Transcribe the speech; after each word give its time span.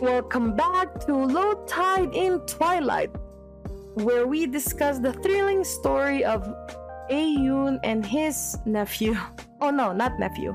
Welcome 0.00 0.54
back 0.54 1.00
to 1.06 1.12
Low 1.12 1.54
Tide 1.66 2.14
in 2.14 2.38
Twilight, 2.46 3.10
where 3.94 4.28
we 4.28 4.46
discuss 4.46 5.00
the 5.00 5.12
thrilling 5.12 5.64
story 5.64 6.24
of 6.24 6.46
Ayoon 7.10 7.80
and 7.82 8.06
his 8.06 8.56
nephew. 8.64 9.16
Oh 9.60 9.70
no, 9.70 9.92
not 9.92 10.20
nephew, 10.20 10.54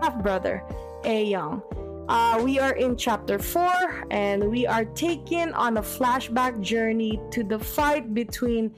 half 0.00 0.22
brother, 0.22 0.62
Young. 1.04 1.60
Uh, 2.08 2.40
we 2.44 2.60
are 2.60 2.74
in 2.74 2.96
chapter 2.96 3.36
4 3.36 4.06
and 4.12 4.48
we 4.48 4.64
are 4.64 4.84
taken 4.84 5.52
on 5.54 5.78
a 5.78 5.82
flashback 5.82 6.60
journey 6.60 7.20
to 7.32 7.42
the 7.42 7.58
fight 7.58 8.14
between 8.14 8.70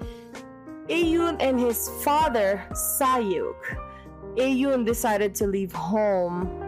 Ayoon 0.89 1.37
and 1.41 1.61
his 1.61 1.91
father, 2.03 2.65
Sayuk. 2.73 3.61
Ayoon 4.39 4.87
decided 4.87 5.35
to 5.35 5.47
leave 5.47 5.73
home 5.73 6.66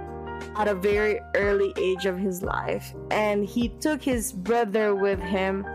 at 0.56 0.68
a 0.68 0.74
very 0.74 1.20
early 1.34 1.72
age 1.76 2.06
of 2.06 2.18
his 2.18 2.42
life 2.42 2.94
and 3.10 3.44
he 3.44 3.68
took 3.80 4.02
his 4.02 4.32
brother 4.32 4.94
with 4.94 5.20
him 5.20 5.66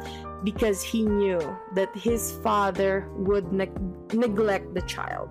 because 0.44 0.84
he 0.84 1.04
knew 1.04 1.40
that 1.74 1.96
his 1.96 2.32
father 2.44 3.08
would 3.16 3.52
ne- 3.52 3.70
neglect 4.14 4.74
the 4.74 4.82
child. 4.82 5.30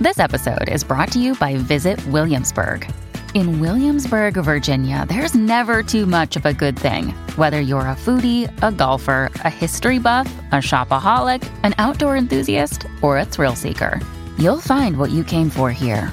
This 0.00 0.18
episode 0.18 0.68
is 0.68 0.84
brought 0.84 1.12
to 1.12 1.20
you 1.20 1.34
by 1.34 1.56
Visit 1.56 2.04
Williamsburg. 2.06 2.90
In 3.34 3.60
Williamsburg, 3.60 4.34
Virginia, 4.34 5.06
there's 5.08 5.34
never 5.34 5.82
too 5.82 6.06
much 6.06 6.36
of 6.36 6.44
a 6.44 6.52
good 6.52 6.78
thing. 6.78 7.10
Whether 7.36 7.60
you're 7.60 7.80
a 7.80 7.96
foodie, 7.96 8.50
a 8.62 8.70
golfer, 8.70 9.30
a 9.36 9.50
history 9.50 9.98
buff, 9.98 10.32
a 10.52 10.56
shopaholic, 10.56 11.48
an 11.62 11.74
outdoor 11.78 12.16
enthusiast, 12.16 12.86
or 13.00 13.18
a 13.18 13.24
thrill 13.24 13.56
seeker, 13.56 14.00
you'll 14.38 14.60
find 14.60 14.98
what 14.98 15.10
you 15.10 15.24
came 15.24 15.48
for 15.48 15.70
here 15.72 16.12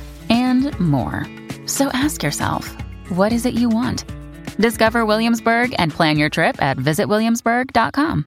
and 0.50 0.78
more. 0.80 1.26
So 1.66 1.90
ask 1.94 2.24
yourself, 2.24 2.76
what 3.10 3.32
is 3.32 3.46
it 3.46 3.54
you 3.54 3.70
want? 3.70 4.04
Discover 4.58 5.06
Williamsburg 5.06 5.74
and 5.78 5.94
plan 5.94 6.18
your 6.18 6.30
trip 6.30 6.62
at 6.62 6.78
visitwilliamsburg.com. 6.78 8.26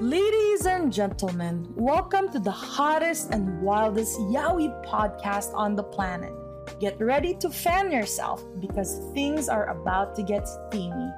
Ladies 0.00 0.64
and 0.64 0.90
gentlemen, 0.90 1.66
welcome 1.76 2.32
to 2.32 2.38
the 2.38 2.50
hottest 2.50 3.32
and 3.32 3.60
wildest 3.60 4.18
Yaoi 4.18 4.68
podcast 4.86 5.52
on 5.54 5.76
the 5.76 5.82
planet. 5.82 6.32
Get 6.80 6.98
ready 6.98 7.34
to 7.34 7.50
fan 7.50 7.92
yourself 7.92 8.42
because 8.60 8.98
things 9.12 9.48
are 9.48 9.66
about 9.68 10.14
to 10.16 10.22
get 10.22 10.48
steamy. 10.48 11.10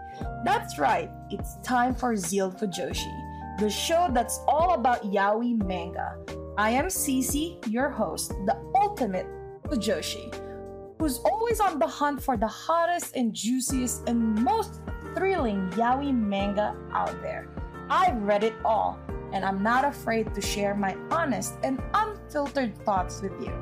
That's 0.44 0.78
right, 0.78 1.08
it's 1.30 1.58
time 1.62 1.94
for 1.94 2.16
Zeal 2.16 2.50
Fujoshi, 2.50 3.58
the 3.60 3.70
show 3.70 4.08
that's 4.12 4.40
all 4.48 4.74
about 4.74 5.04
yaoi 5.04 5.62
manga. 5.64 6.16
I 6.58 6.70
am 6.70 6.86
CeeCee, 6.86 7.72
your 7.72 7.88
host, 7.88 8.30
the 8.46 8.56
ultimate 8.74 9.26
Fujoshi, 9.72 10.28
who's 10.98 11.18
always 11.20 11.58
on 11.58 11.78
the 11.78 11.86
hunt 11.86 12.22
for 12.22 12.36
the 12.36 12.46
hottest 12.46 13.16
and 13.16 13.32
juiciest 13.32 14.06
and 14.06 14.34
most 14.44 14.82
thrilling 15.14 15.70
yaoi 15.70 16.12
manga 16.12 16.76
out 16.92 17.16
there. 17.22 17.48
I've 17.88 18.20
read 18.22 18.44
it 18.44 18.52
all, 18.66 18.98
and 19.32 19.46
I'm 19.46 19.62
not 19.62 19.86
afraid 19.86 20.34
to 20.34 20.42
share 20.42 20.74
my 20.74 20.94
honest 21.10 21.54
and 21.64 21.82
unfiltered 21.94 22.76
thoughts 22.84 23.22
with 23.22 23.32
you. 23.40 23.52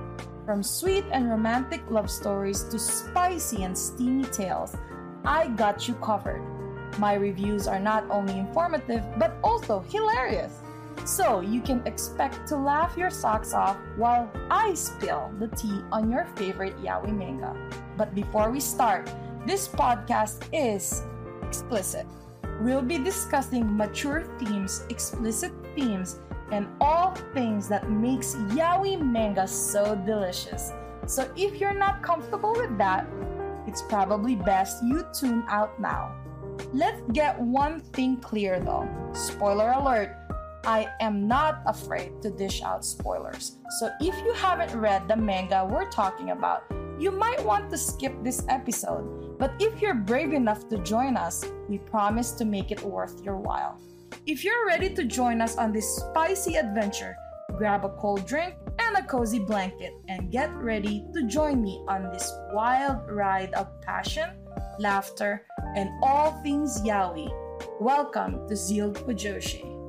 From 0.44 0.64
sweet 0.64 1.04
and 1.12 1.30
romantic 1.30 1.80
love 1.88 2.10
stories 2.10 2.64
to 2.64 2.78
spicy 2.80 3.62
and 3.62 3.78
steamy 3.78 4.24
tales, 4.24 4.76
I 5.24 5.46
got 5.46 5.86
you 5.86 5.94
covered. 5.94 6.42
My 6.98 7.14
reviews 7.14 7.68
are 7.68 7.78
not 7.78 8.04
only 8.10 8.36
informative 8.36 9.04
but 9.16 9.36
also 9.44 9.84
hilarious. 9.88 10.58
So 11.04 11.40
you 11.40 11.60
can 11.60 11.86
expect 11.86 12.46
to 12.48 12.56
laugh 12.56 12.96
your 12.96 13.10
socks 13.10 13.52
off 13.52 13.76
while 13.96 14.30
I 14.50 14.74
spill 14.74 15.30
the 15.38 15.48
tea 15.48 15.80
on 15.90 16.10
your 16.10 16.24
favorite 16.36 16.76
yaoi 16.78 17.16
manga. 17.16 17.56
But 17.96 18.14
before 18.14 18.50
we 18.50 18.60
start, 18.60 19.10
this 19.46 19.66
podcast 19.66 20.44
is 20.52 21.02
explicit. 21.42 22.06
We'll 22.60 22.82
be 22.82 22.98
discussing 22.98 23.76
mature 23.76 24.24
themes, 24.38 24.84
explicit 24.90 25.52
themes, 25.74 26.20
and 26.52 26.68
all 26.80 27.14
things 27.32 27.68
that 27.68 27.90
makes 27.90 28.34
yaoi 28.54 29.00
manga 29.00 29.48
so 29.48 29.96
delicious. 30.06 30.72
So 31.06 31.30
if 31.36 31.60
you're 31.60 31.74
not 31.74 32.02
comfortable 32.02 32.52
with 32.52 32.76
that, 32.78 33.08
it's 33.66 33.82
probably 33.82 34.36
best 34.36 34.84
you 34.84 35.06
tune 35.12 35.44
out 35.48 35.80
now. 35.80 36.14
Let's 36.72 37.00
get 37.12 37.40
one 37.40 37.80
thing 37.80 38.18
clear 38.18 38.60
though. 38.60 38.88
Spoiler 39.12 39.72
alert, 39.72 40.16
I 40.64 40.88
am 41.00 41.26
not 41.26 41.62
afraid 41.64 42.20
to 42.20 42.30
dish 42.30 42.60
out 42.62 42.84
spoilers. 42.84 43.56
So 43.78 43.90
if 44.00 44.14
you 44.24 44.34
haven't 44.34 44.78
read 44.78 45.08
the 45.08 45.16
manga 45.16 45.64
we're 45.64 45.88
talking 45.88 46.30
about, 46.30 46.64
you 46.98 47.10
might 47.10 47.42
want 47.42 47.70
to 47.70 47.78
skip 47.78 48.12
this 48.22 48.44
episode. 48.48 49.38
But 49.38 49.54
if 49.58 49.80
you're 49.80 49.94
brave 49.94 50.34
enough 50.34 50.68
to 50.68 50.76
join 50.78 51.16
us, 51.16 51.42
we 51.66 51.78
promise 51.78 52.32
to 52.32 52.44
make 52.44 52.70
it 52.70 52.82
worth 52.82 53.24
your 53.24 53.36
while. 53.36 53.80
If 54.26 54.44
you're 54.44 54.66
ready 54.66 54.92
to 54.94 55.04
join 55.04 55.40
us 55.40 55.56
on 55.56 55.72
this 55.72 55.96
spicy 55.96 56.56
adventure, 56.56 57.16
grab 57.56 57.86
a 57.86 57.96
cold 57.96 58.26
drink 58.26 58.54
and 58.78 58.98
a 58.98 59.02
cozy 59.02 59.38
blanket 59.38 59.94
and 60.08 60.30
get 60.30 60.54
ready 60.54 61.06
to 61.14 61.22
join 61.26 61.62
me 61.62 61.82
on 61.88 62.12
this 62.12 62.30
wild 62.52 63.10
ride 63.10 63.54
of 63.54 63.80
passion, 63.80 64.28
laughter, 64.78 65.46
and 65.74 65.88
all 66.02 66.32
things 66.42 66.82
yaoi. 66.82 67.32
Welcome 67.80 68.46
to 68.46 68.54
Zeal 68.54 68.92
Fujoshi. 68.92 69.79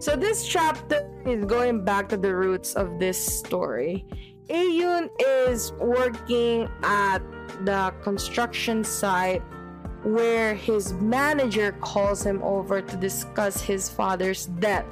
So 0.00 0.16
this 0.16 0.48
chapter 0.48 1.08
is 1.26 1.44
going 1.44 1.84
back 1.84 2.08
to 2.08 2.16
the 2.16 2.34
roots 2.34 2.72
of 2.72 2.98
this 2.98 3.22
story. 3.22 4.06
Ayoon 4.48 5.10
is 5.20 5.72
working 5.72 6.70
at 6.82 7.18
the 7.66 7.92
construction 8.02 8.82
site 8.82 9.42
where 10.02 10.54
his 10.54 10.94
manager 10.94 11.72
calls 11.82 12.24
him 12.24 12.42
over 12.42 12.80
to 12.80 12.96
discuss 12.96 13.60
his 13.60 13.90
father's 13.90 14.46
debt 14.46 14.86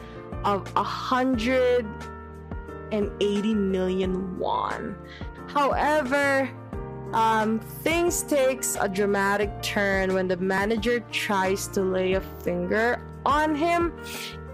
of 0.44 0.70
180 0.74 3.54
million 3.54 4.38
won. 4.38 4.94
However, 5.47 6.50
um, 7.14 7.60
things 7.60 8.22
takes 8.24 8.76
a 8.78 8.86
dramatic 8.86 9.62
turn 9.62 10.12
when 10.12 10.28
the 10.28 10.36
manager 10.36 11.00
tries 11.10 11.66
to 11.68 11.80
lay 11.80 12.12
a 12.12 12.20
finger 12.20 13.00
on 13.28 13.55
him. 13.55 13.93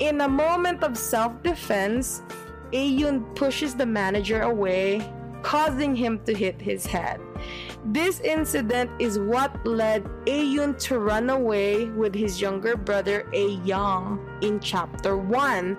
In 0.00 0.20
a 0.20 0.28
moment 0.28 0.82
of 0.82 0.98
self-defense, 0.98 2.22
Ayoon 2.72 3.34
pushes 3.36 3.74
the 3.74 3.86
manager 3.86 4.42
away, 4.42 5.08
causing 5.42 5.94
him 5.94 6.20
to 6.26 6.34
hit 6.34 6.60
his 6.60 6.84
head. 6.84 7.20
This 7.84 8.18
incident 8.20 8.90
is 8.98 9.18
what 9.18 9.54
led 9.64 10.02
Ayoon 10.26 10.74
to 10.88 10.98
run 10.98 11.30
away 11.30 11.84
with 11.90 12.14
his 12.14 12.40
younger 12.40 12.76
brother 12.76 13.28
A 13.32 13.60
in 14.40 14.58
chapter 14.60 15.16
1 15.16 15.76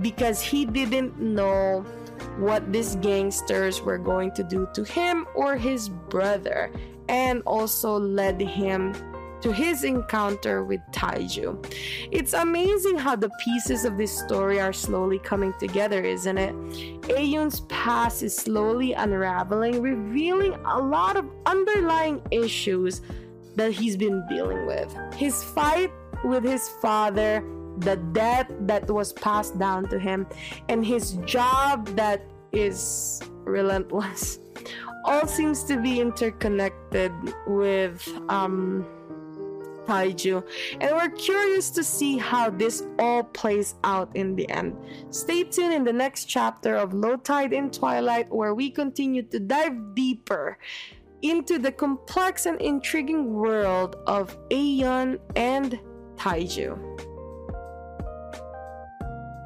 because 0.00 0.40
he 0.40 0.64
didn't 0.66 1.18
know 1.18 1.84
what 2.38 2.70
these 2.72 2.96
gangsters 2.96 3.80
were 3.80 3.98
going 3.98 4.30
to 4.32 4.44
do 4.44 4.68
to 4.74 4.84
him 4.84 5.26
or 5.34 5.56
his 5.56 5.88
brother 5.88 6.70
and 7.08 7.42
also 7.46 7.98
led 7.98 8.40
him 8.40 8.92
to 9.40 9.52
his 9.52 9.84
encounter 9.84 10.64
with 10.64 10.80
Taeju. 10.92 11.64
It's 12.10 12.32
amazing 12.32 12.98
how 12.98 13.16
the 13.16 13.30
pieces 13.44 13.84
of 13.84 13.96
this 13.96 14.16
story 14.16 14.60
are 14.60 14.72
slowly 14.72 15.18
coming 15.18 15.52
together, 15.58 16.02
isn't 16.02 16.38
it? 16.38 16.54
Ayoon's 17.08 17.60
past 17.60 18.22
is 18.22 18.36
slowly 18.36 18.92
unraveling, 18.92 19.80
revealing 19.82 20.54
a 20.64 20.78
lot 20.78 21.16
of 21.16 21.28
underlying 21.46 22.22
issues 22.30 23.02
that 23.56 23.72
he's 23.72 23.96
been 23.96 24.24
dealing 24.28 24.66
with. 24.66 24.94
His 25.14 25.42
fight 25.42 25.92
with 26.24 26.44
his 26.44 26.68
father, 26.80 27.44
the 27.78 27.96
debt 28.12 28.50
that 28.66 28.90
was 28.90 29.12
passed 29.12 29.58
down 29.58 29.88
to 29.88 29.98
him, 29.98 30.26
and 30.68 30.84
his 30.84 31.12
job 31.24 31.86
that 31.96 32.22
is 32.52 33.20
relentless 33.44 34.38
all 35.06 35.26
seems 35.26 35.62
to 35.64 35.80
be 35.80 36.00
interconnected 36.00 37.12
with 37.46 38.06
um 38.28 38.84
Taeju, 39.86 40.42
and 40.80 40.96
we're 40.96 41.10
curious 41.10 41.70
to 41.70 41.84
see 41.84 42.18
how 42.18 42.50
this 42.50 42.86
all 42.98 43.22
plays 43.22 43.76
out 43.84 44.10
in 44.14 44.34
the 44.36 44.48
end. 44.50 44.76
Stay 45.10 45.44
tuned 45.44 45.72
in 45.72 45.84
the 45.84 45.92
next 45.92 46.24
chapter 46.26 46.74
of 46.76 46.92
Low 46.92 47.16
Tide 47.16 47.52
in 47.52 47.70
Twilight, 47.70 48.32
where 48.32 48.54
we 48.54 48.70
continue 48.70 49.22
to 49.22 49.38
dive 49.38 49.94
deeper 49.94 50.58
into 51.22 51.58
the 51.58 51.72
complex 51.72 52.46
and 52.46 52.60
intriguing 52.60 53.32
world 53.32 53.96
of 54.06 54.36
Aeon 54.50 55.18
and 55.34 55.78
Taeju. 56.16 56.78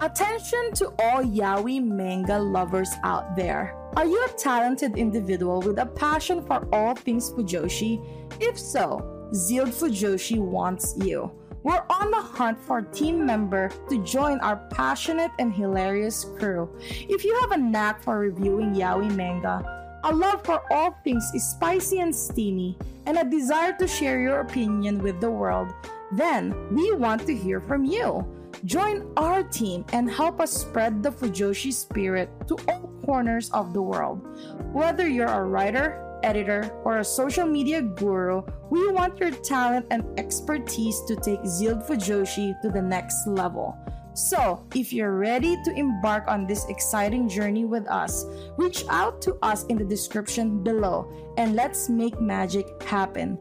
Attention 0.03 0.73
to 0.73 0.87
all 0.99 1.23
yaoi 1.23 1.85
manga 1.85 2.39
lovers 2.39 2.91
out 3.05 3.37
there. 3.37 3.77
Are 3.97 4.07
you 4.07 4.25
a 4.25 4.29
talented 4.39 4.97
individual 4.97 5.61
with 5.61 5.79
a 5.79 5.85
passion 5.85 6.43
for 6.47 6.67
all 6.73 6.95
things 6.95 7.31
Fujoshi? 7.31 8.01
If 8.41 8.59
so, 8.59 9.20
Zeal 9.35 9.67
Fujoshi 9.67 10.39
wants 10.39 10.95
you. 10.99 11.31
We're 11.63 11.85
on 11.91 12.11
the 12.11 12.21
hunt 12.21 12.59
for 12.59 12.79
a 12.79 12.85
team 12.85 13.25
member 13.25 13.71
to 13.89 14.03
join 14.03 14.41
our 14.41 14.57
passionate 14.71 15.31
and 15.39 15.53
hilarious 15.53 16.25
crew. 16.39 16.69
If 16.81 17.25
you 17.25 17.39
have 17.43 17.53
a 17.53 17.57
knack 17.57 18.03
for 18.03 18.19
reviewing 18.19 18.75
yaoi 18.75 19.15
manga, 19.15 20.01
a 20.05 20.13
love 20.13 20.43
for 20.45 20.63
all 20.73 20.97
things 21.05 21.31
spicy 21.37 22.01
and 22.01 22.15
steamy, 22.15 22.77
and 23.07 23.19
a 23.19 23.25
desire 23.25 23.77
to 23.79 23.87
share 23.87 24.21
your 24.21 24.41
opinion 24.41 24.99
with 24.99 25.21
the 25.21 25.31
world, 25.31 25.73
then 26.13 26.55
we 26.75 26.93
want 26.95 27.27
to 27.27 27.37
hear 27.37 27.61
from 27.61 27.85
you. 27.85 28.27
Join 28.65 29.13
our 29.17 29.43
team 29.43 29.85
and 29.93 30.11
help 30.11 30.41
us 30.41 30.51
spread 30.51 31.03
the 31.03 31.11
Fujoshi 31.11 31.73
spirit 31.73 32.31
to 32.49 32.57
all 32.69 32.91
corners 33.05 33.51
of 33.51 33.73
the 33.73 33.83
world. 33.83 34.27
Whether 34.73 35.09
you're 35.09 35.29
a 35.29 35.45
writer, 35.45 36.10
editor, 36.23 36.71
or 36.85 36.99
a 36.99 37.05
social 37.05 37.47
media 37.47 37.83
guru, 37.83 38.43
we 38.71 38.91
want 38.93 39.19
your 39.19 39.31
talent 39.31 39.87
and 39.91 40.05
expertise 40.19 41.01
to 41.09 41.17
take 41.17 41.45
Zealed 41.47 41.83
Fujoshi 41.83 42.61
to 42.63 42.71
the 42.71 42.83
next 42.83 43.27
level. 43.27 43.77
So, 44.15 44.67
if 44.75 44.93
you're 44.93 45.17
ready 45.17 45.57
to 45.65 45.73
embark 45.75 46.29
on 46.29 46.47
this 46.47 46.67
exciting 46.69 47.29
journey 47.29 47.65
with 47.65 47.89
us, 47.89 48.27
reach 48.57 48.85
out 48.89 49.23
to 49.23 49.39
us 49.43 49.65
in 49.67 49.79
the 49.79 49.85
description 49.85 50.63
below 50.63 51.11
and 51.37 51.55
let's 51.55 51.89
make 51.89 52.21
magic 52.21 52.67
happen. 52.83 53.39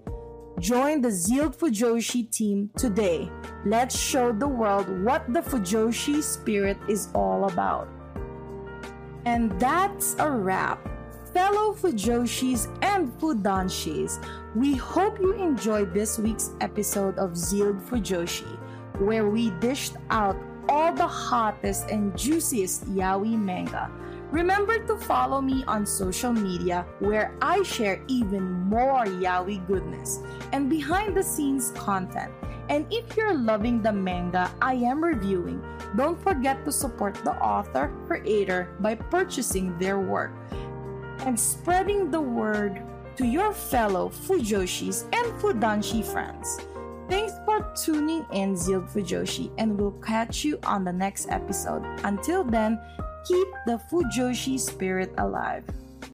Join 0.59 1.01
the 1.01 1.11
Zealed 1.11 1.57
Fujoshi 1.57 2.29
team 2.29 2.69
today. 2.75 3.31
Let's 3.65 3.97
show 3.97 4.33
the 4.33 4.47
world 4.47 4.89
what 5.03 5.31
the 5.33 5.39
Fujoshi 5.39 6.21
spirit 6.21 6.77
is 6.89 7.07
all 7.15 7.45
about. 7.45 7.87
And 9.25 9.57
that's 9.59 10.15
a 10.19 10.29
wrap. 10.29 10.88
Fellow 11.39 11.73
Fujoshis 11.73 12.67
and 12.81 13.17
Fudanshis, 13.17 14.19
we 14.55 14.75
hope 14.75 15.21
you 15.21 15.31
enjoyed 15.31 15.93
this 15.93 16.19
week's 16.19 16.51
episode 16.59 17.17
of 17.17 17.37
Zealed 17.37 17.79
Fujoshi, 17.79 18.59
where 18.99 19.25
we 19.29 19.49
dished 19.63 19.95
out 20.09 20.35
all 20.67 20.91
the 20.91 21.07
hottest 21.07 21.87
and 21.89 22.11
juiciest 22.17 22.91
yaoi 22.91 23.39
manga. 23.39 23.89
Remember 24.31 24.85
to 24.85 24.97
follow 24.97 25.39
me 25.39 25.63
on 25.65 25.85
social 25.85 26.33
media 26.33 26.85
where 26.99 27.33
I 27.41 27.63
share 27.63 28.03
even 28.09 28.43
more 28.67 29.05
yaoi 29.05 29.65
goodness 29.65 30.19
and 30.51 30.69
behind 30.69 31.15
the 31.15 31.23
scenes 31.23 31.71
content. 31.71 32.33
And 32.67 32.85
if 32.91 33.15
you're 33.15 33.33
loving 33.33 33.81
the 33.81 33.93
manga 33.93 34.51
I 34.61 34.73
am 34.73 35.01
reviewing, 35.01 35.63
don't 35.95 36.21
forget 36.21 36.65
to 36.65 36.71
support 36.73 37.15
the 37.23 37.31
author 37.39 37.95
creator 38.07 38.75
by 38.81 38.95
purchasing 38.95 39.79
their 39.79 40.01
work 40.01 40.33
and 41.21 41.39
spreading 41.39 42.11
the 42.11 42.21
word 42.21 42.81
to 43.17 43.25
your 43.25 43.53
fellow 43.53 44.09
Fujoshis 44.09 45.03
and 45.13 45.27
Fudanshi 45.41 46.03
friends. 46.03 46.59
Thanks 47.09 47.33
for 47.43 47.73
tuning 47.75 48.25
in, 48.31 48.55
Zealed 48.55 48.87
Fujoshi, 48.87 49.51
and 49.57 49.79
we'll 49.79 49.99
catch 50.03 50.45
you 50.45 50.59
on 50.63 50.83
the 50.83 50.93
next 50.93 51.27
episode. 51.29 51.83
Until 52.03 52.43
then, 52.43 52.79
keep 53.27 53.47
the 53.65 53.81
Fujoshi 53.91 54.59
spirit 54.59 55.11
alive. 55.17 55.63